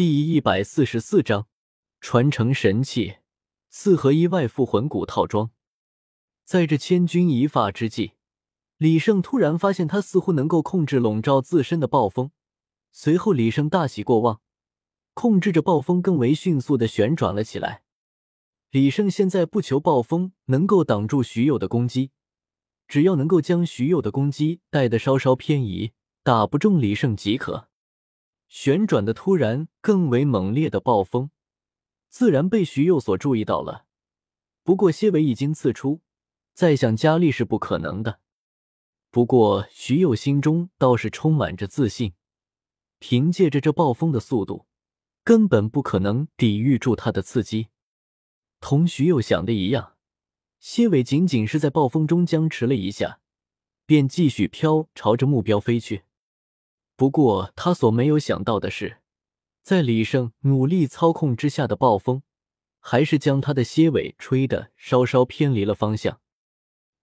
[0.00, 1.46] 第一百四十四章
[2.00, 3.16] 传承神器
[3.68, 5.50] 四合一外附魂骨套装。
[6.42, 8.12] 在这千钧一发之际，
[8.78, 12.30] 李胜突然发现他似乎能够控制笼罩自身的暴风。
[12.90, 14.40] 随后，李胜大喜过望，
[15.12, 17.82] 控制着暴风更为迅速的旋转了起来。
[18.70, 22.10] 李胜现在不求暴风能够挡住徐佑的攻击，
[22.88, 25.92] 只要能够将徐佑的攻击带得稍稍偏移，
[26.22, 27.68] 打不中李胜即可。
[28.50, 31.30] 旋转的突然更为猛烈的暴风，
[32.08, 33.86] 自然被徐佑所注意到了。
[34.64, 36.00] 不过蝎尾已经刺出，
[36.52, 38.18] 再想加力是不可能的。
[39.12, 42.14] 不过徐佑心中倒是充满着自信，
[42.98, 44.66] 凭借着这暴风的速度，
[45.22, 47.68] 根本不可能抵御住他的刺激。
[48.58, 49.94] 同徐佑想的一样，
[50.58, 53.20] 蝎尾仅仅是在暴风中僵持了一下，
[53.86, 56.02] 便继续飘朝着目标飞去。
[57.00, 58.98] 不过，他所没有想到的是，
[59.62, 62.22] 在李胜努力操控之下的暴风，
[62.78, 66.20] 还是将他的蝎尾吹得稍稍偏离了方向。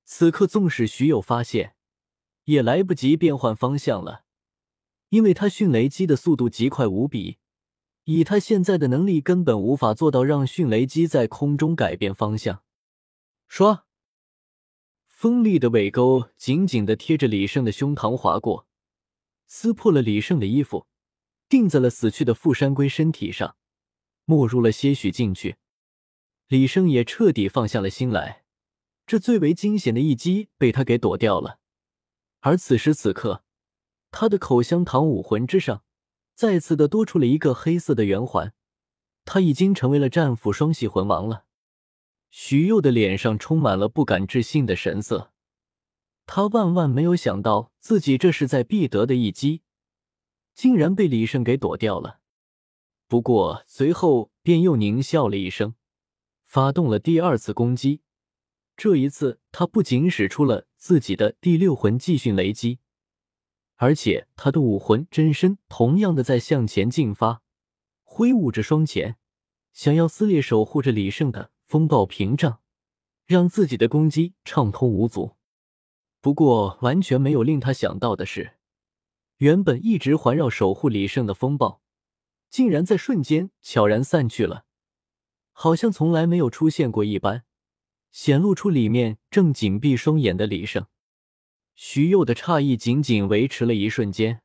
[0.05, 1.73] 此刻，纵使徐有发现，
[2.43, 4.21] 也来不及变换方向了，
[5.09, 7.39] 因为他迅雷机的速度极快无比，
[8.03, 12.61] 以他现在的能力，根本无法做到让迅雷机在空中改变方向。
[13.49, 13.81] 唰，
[15.07, 18.67] 锋利的尾钩紧紧的贴着李胜的胸膛划过。
[19.47, 20.85] 撕破了李胜的衣服，
[21.49, 23.55] 钉在了死去的富山龟身体上，
[24.25, 25.55] 没入了些许进去。
[26.47, 28.43] 李胜也彻底放下了心来，
[29.05, 31.59] 这最为惊险的一击被他给躲掉了。
[32.41, 33.43] 而此时此刻，
[34.11, 35.83] 他的口香糖武魂之上
[36.35, 38.53] 再次的多出了一个黑色的圆环，
[39.25, 41.45] 他已经成为了战斧双系魂王了。
[42.29, 45.33] 徐佑的脸上充满了不敢置信的神色。
[46.27, 49.61] 他万万没有想到，自己这是在必得的一击，
[50.53, 52.19] 竟然被李胜给躲掉了。
[53.07, 55.75] 不过随后便又狞笑了一声，
[56.43, 58.01] 发动了第二次攻击。
[58.75, 62.79] 这一次，他不仅使出了自己的第六魂继训雷击，
[63.77, 67.41] 而且他的武魂真身同样的在向前进发，
[68.03, 69.15] 挥舞着双钳，
[69.71, 72.59] 想要撕裂守护着李胜的风暴屏障，
[73.25, 75.36] 让自己的攻击畅通无阻。
[76.27, 78.57] 不过，完全没有令他想到的是，
[79.37, 81.81] 原本一直环绕守护李胜的风暴，
[82.49, 84.65] 竟然在瞬间悄然散去了，
[85.53, 87.45] 好像从来没有出现过一般，
[88.11, 90.87] 显露出里面正紧闭双眼的李胜。
[91.75, 94.41] 徐佑的诧异仅仅维持了一瞬间，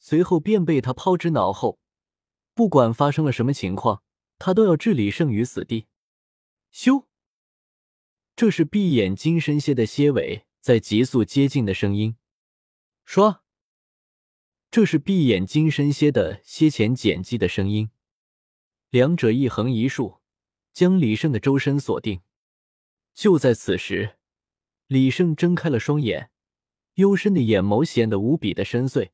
[0.00, 1.78] 随后便被他抛之脑后。
[2.54, 4.02] 不管发生了什么情况，
[4.40, 5.86] 他都要置李胜于死地。
[6.72, 7.04] 咻！
[8.34, 10.46] 这是闭眼金身蝎的蝎尾。
[10.64, 12.16] 在急速接近的声音，
[13.04, 13.42] 说
[14.72, 17.90] ：“这是闭眼金身蝎的蝎前剪辑的声音。”
[18.88, 20.22] 两者一横一竖，
[20.72, 22.22] 将李胜的周身锁定。
[23.12, 24.16] 就在此时，
[24.86, 26.30] 李胜睁开了双眼，
[26.94, 29.10] 幽深的眼眸显得无比的深邃，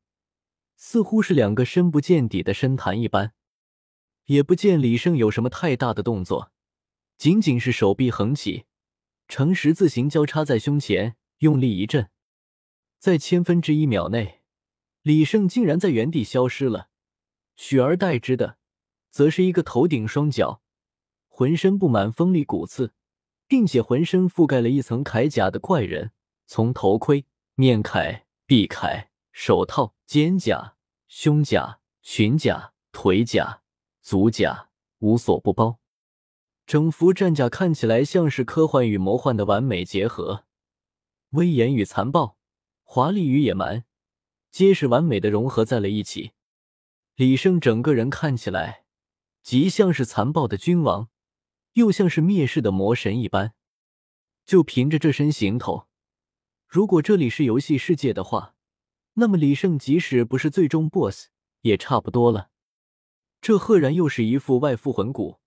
[0.77, 3.34] 似乎是两个深不见底的深潭一般。
[4.27, 6.53] 也不见李胜有什么太大的动作，
[7.17, 8.67] 仅仅是手臂横起，
[9.27, 11.17] 呈十字形交叉在胸前。
[11.40, 12.10] 用力一震，
[12.98, 14.42] 在千分之一秒内，
[15.00, 16.90] 李胜竟然在原地消失了，
[17.56, 18.58] 取而代之的，
[19.10, 20.60] 则是一个头顶双脚、
[21.28, 22.92] 浑身布满锋利骨刺，
[23.48, 26.12] 并且浑身覆盖了一层铠甲的怪人，
[26.46, 27.24] 从头盔、
[27.54, 30.76] 面铠、臂铠、手套、肩甲、
[31.08, 33.62] 胸甲、裙甲、腿甲、
[34.02, 34.68] 足甲
[34.98, 35.78] 无所不包，
[36.66, 40.44] 整副战甲看起来像是科幻与魔幻的完美结合。
[41.30, 42.36] 威严与残暴，
[42.82, 43.84] 华丽与野蛮，
[44.50, 46.32] 皆是完美的融合在了一起。
[47.14, 48.84] 李胜整个人看起来，
[49.44, 51.08] 极像是残暴的君王，
[51.74, 53.54] 又像是灭世的魔神一般。
[54.44, 55.86] 就凭着这身行头，
[56.66, 58.56] 如果这里是游戏世界的话，
[59.14, 61.28] 那么李胜即使不是最终 BOSS，
[61.60, 62.50] 也差不多了。
[63.40, 65.38] 这赫然又是一副外附魂骨，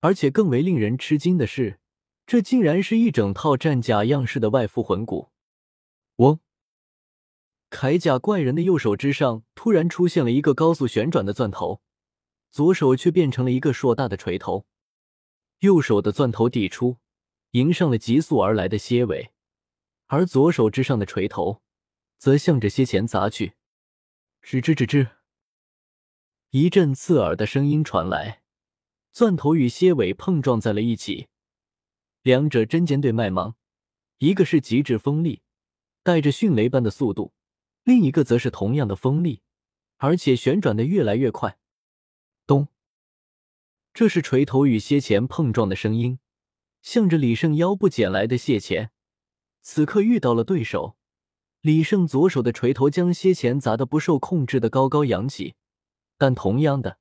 [0.00, 1.78] 而且更为令人吃惊的是。
[2.26, 5.30] 这竟然是一整套战甲样式的外附魂骨！
[6.16, 6.40] 嗡，
[7.70, 11.82] 铠甲怪人的右手之上突然出现了一个高速旋转的钻头，
[12.50, 14.66] 左手却变成了一个硕大的锤头。
[15.58, 16.98] 右手的钻头递出，
[17.50, 19.32] 迎上了急速而来的蝎尾，
[20.06, 21.62] 而左手之上的锤头
[22.16, 23.54] 则向着蝎前砸去。
[24.42, 25.08] 吱吱吱吱，
[26.50, 28.42] 一阵刺耳的声音传来，
[29.12, 31.28] 钻头与蝎尾碰撞在了一起。
[32.24, 33.54] 两者针尖对麦芒，
[34.16, 35.42] 一个是极致锋利，
[36.02, 37.34] 带着迅雷般的速度；
[37.82, 39.42] 另一个则是同样的锋利，
[39.98, 41.58] 而且旋转的越来越快。
[42.46, 42.68] 咚
[43.92, 46.18] 这是锤头与蝎钳碰撞的声音，
[46.80, 48.90] 向着李胜腰部捡来的蟹钳。
[49.60, 50.96] 此刻遇到了对手，
[51.60, 55.56] 李胜左手的锤头将蝎钳砸得不受控制的高高扬起，
[56.16, 56.98] 但同样的，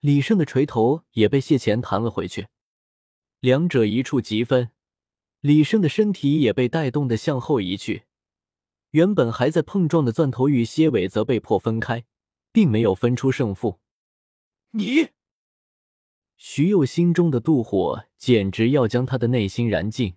[0.00, 2.48] 李胜的锤头也被蟹钳弹了回去，
[3.44, 4.70] 两者一触即分。
[5.40, 8.04] 李胜的身体也被带动的向后移去，
[8.92, 12.06] 原本还在碰撞的钻头与蝎尾则被迫分开，
[12.50, 13.80] 并没有分出胜负。
[14.70, 15.08] 你，
[16.38, 20.14] 徐佑心中的妒火简直要将他的内心燃尽。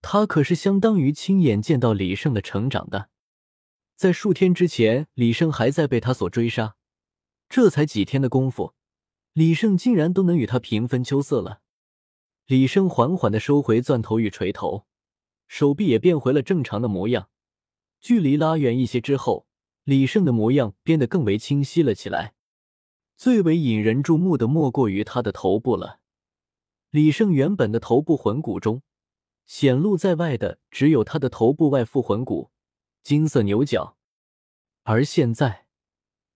[0.00, 3.10] 他可是相当于亲眼见到李胜的成长的，
[3.94, 6.76] 在数天之前，李胜还在被他所追杀，
[7.50, 8.72] 这才几天的功夫，
[9.34, 11.60] 李胜竟然都能与他平分秋色了。
[12.46, 14.86] 李生缓缓的收回钻头与锤头，
[15.46, 17.30] 手臂也变回了正常的模样。
[18.00, 19.46] 距离拉远一些之后，
[19.84, 22.34] 李胜的模样变得更为清晰了起来。
[23.16, 26.00] 最为引人注目的莫过于他的头部了。
[26.90, 28.82] 李胜原本的头部魂骨中，
[29.46, 32.50] 显露在外的只有他的头部外附魂骨——
[33.04, 33.96] 金色牛角，
[34.82, 35.66] 而现在，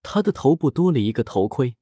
[0.03, 1.77] 他的头部多了一个头盔，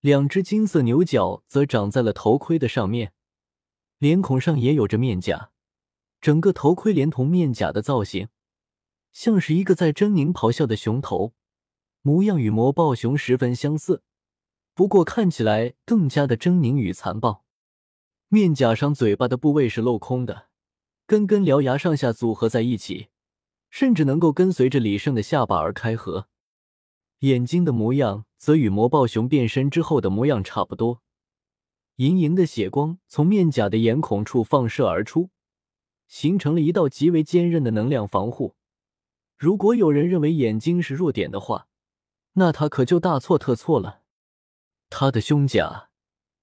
[0.00, 3.12] 两只金色牛角则长在了头盔的上面。
[3.98, 5.50] 脸孔上也有着面甲，
[6.20, 8.28] 整个头盔连同面甲的造型，
[9.12, 11.34] 像是一个在狰狞咆哮的熊头，
[12.02, 14.02] 模样与魔豹熊十分相似，
[14.72, 17.44] 不过看起来更加的狰狞与残暴。
[18.28, 20.46] 面甲上嘴巴的部位是镂空的，
[21.04, 23.08] 根根獠牙上下组合在一起，
[23.68, 26.28] 甚至能够跟随着李胜的下巴而开合。
[27.20, 31.02] 眼睛的模样则与魔豹熊变身之后的模样差不多。
[31.98, 35.30] 莹莹的血光从面甲的眼孔处放射而出，
[36.06, 38.54] 形成了一道极为坚韧的能量防护。
[39.36, 41.66] 如果有人认为眼睛是弱点的话，
[42.34, 44.02] 那他可就大错特错了。
[44.88, 45.90] 他的胸甲、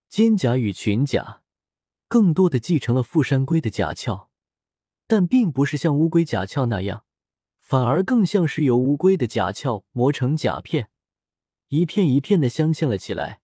[0.09, 1.41] 肩甲与裙甲，
[2.09, 4.27] 更多的继承了富山龟的甲壳，
[5.07, 7.05] 但并不是像乌龟甲壳那样，
[7.61, 10.89] 反而更像是由乌龟的甲壳磨成甲片，
[11.69, 13.39] 一片一片的镶嵌了起来。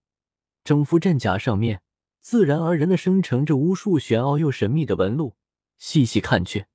[0.62, 1.80] 整副战甲上面。
[2.22, 5.34] 自然而然的生成着无数玄奥又神秘的纹路，
[5.76, 6.66] 细细看去，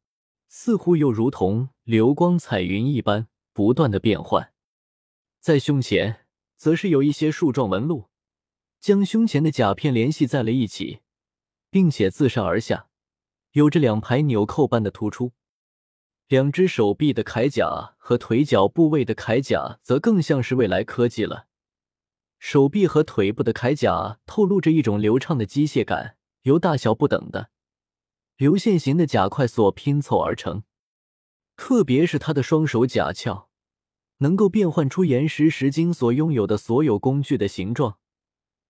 [0.50, 4.52] 似乎又如同流光彩云一般不断的变换。
[5.40, 6.26] 在胸前，
[6.58, 8.10] 则是有一些树状纹路，
[8.82, 11.00] 将胸前的甲片联系在了一起，
[11.72, 12.90] 并且自上而下，
[13.54, 15.32] 有着两排纽扣般的突出。
[16.28, 21.48] 两只手臂的铠甲和腿脚部位的铠甲，则更像是未来科技了。
[22.40, 27.50] 手臂和腿部的铠甲透露着一种流畅的机械感，由大小不等的
[28.38, 30.64] 流线型的甲块所拼凑而成。
[31.56, 33.48] 特别是他的双手甲鞘，
[34.20, 37.98] 能够变换出岩石石晶所拥有的所有工具的形状，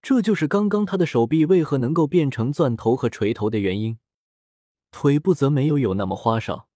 [0.01, 3.99] 这就是刚刚他的手臂为何能够变成钻头和锤头的原因。
[4.91, 6.69] 腿部则没有有那么花哨，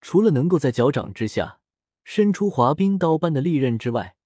[0.00, 1.60] 除了能够在脚掌之下
[2.02, 4.16] 伸出滑冰刀般的利刃之外。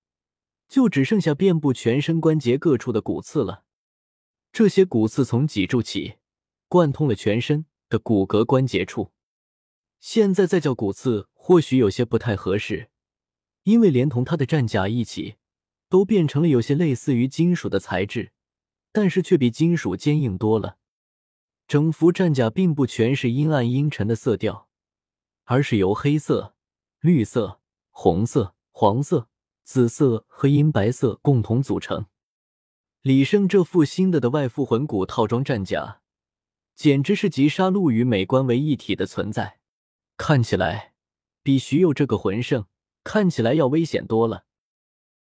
[0.68, 3.64] 就只剩下遍布全身关节各处的骨刺了。
[4.52, 6.16] 这些骨刺从脊柱起，
[6.68, 9.12] 贯通了全身的骨骼关节处。
[10.00, 12.90] 现在再叫骨刺，或许有些不太合适，
[13.64, 15.36] 因为连同他的战甲一起，
[15.88, 18.32] 都变成了有些类似于金属的材质，
[18.92, 20.78] 但是却比金属坚硬多了。
[21.66, 24.68] 整幅战甲并不全是阴暗阴沉的色调，
[25.44, 26.54] 而是由黑色、
[27.00, 27.60] 绿色、
[27.90, 29.28] 红色、黄色。
[29.66, 32.06] 紫色和银白色共同组成，
[33.02, 36.02] 李胜这副新的的外附魂骨套装战甲，
[36.76, 39.58] 简直是集杀戮与美观为一体的存在，
[40.16, 40.94] 看起来
[41.42, 42.66] 比徐佑这个魂圣
[43.02, 44.45] 看起来要危险多了。